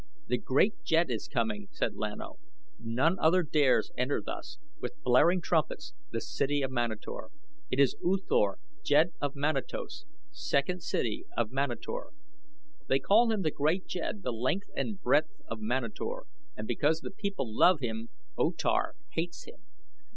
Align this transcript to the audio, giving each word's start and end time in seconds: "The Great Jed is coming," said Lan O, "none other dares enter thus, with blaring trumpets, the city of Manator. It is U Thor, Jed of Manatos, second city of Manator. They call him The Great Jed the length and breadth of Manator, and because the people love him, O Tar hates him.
"The 0.25 0.39
Great 0.39 0.83
Jed 0.83 1.11
is 1.11 1.27
coming," 1.27 1.67
said 1.69 1.93
Lan 1.93 2.23
O, 2.23 2.39
"none 2.79 3.19
other 3.19 3.43
dares 3.43 3.91
enter 3.95 4.19
thus, 4.19 4.57
with 4.79 4.99
blaring 5.03 5.41
trumpets, 5.41 5.93
the 6.09 6.19
city 6.19 6.63
of 6.63 6.71
Manator. 6.71 7.29
It 7.69 7.79
is 7.79 7.95
U 8.01 8.17
Thor, 8.17 8.57
Jed 8.83 9.11
of 9.21 9.35
Manatos, 9.35 10.05
second 10.31 10.81
city 10.81 11.25
of 11.37 11.51
Manator. 11.51 12.07
They 12.87 12.97
call 12.97 13.31
him 13.31 13.43
The 13.43 13.51
Great 13.51 13.85
Jed 13.85 14.23
the 14.23 14.33
length 14.33 14.71
and 14.75 14.99
breadth 14.99 15.39
of 15.47 15.59
Manator, 15.61 16.23
and 16.57 16.67
because 16.67 17.01
the 17.01 17.11
people 17.11 17.55
love 17.55 17.79
him, 17.79 18.09
O 18.39 18.53
Tar 18.53 18.95
hates 19.09 19.43
him. 19.43 19.61